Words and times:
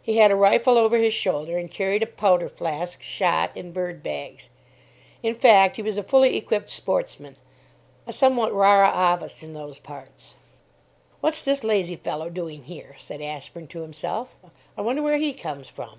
He 0.00 0.18
had 0.18 0.30
a 0.30 0.36
rifle 0.36 0.78
over 0.78 0.98
his 0.98 1.12
shoulder, 1.12 1.58
and 1.58 1.68
carried 1.68 2.04
a 2.04 2.06
powder 2.06 2.48
flask, 2.48 3.02
shot 3.02 3.50
and 3.56 3.74
bird 3.74 4.04
bags. 4.04 4.48
In 5.20 5.34
fact, 5.34 5.74
he 5.74 5.82
was 5.82 5.98
a 5.98 6.04
fully 6.04 6.36
equipped 6.36 6.70
sportsman, 6.70 7.34
a 8.06 8.12
somewhat 8.12 8.52
rara 8.52 8.88
avis 9.16 9.42
in 9.42 9.52
those 9.52 9.80
parts. 9.80 10.36
"What's 11.20 11.42
this 11.42 11.64
lazy 11.64 11.96
fellow 11.96 12.30
doing 12.30 12.62
here?" 12.62 12.94
said 13.00 13.20
Ashburn, 13.20 13.66
to 13.66 13.82
himself. 13.82 14.36
"I 14.76 14.80
wonder 14.80 15.02
where 15.02 15.18
he 15.18 15.32
comes 15.32 15.66
from?" 15.66 15.98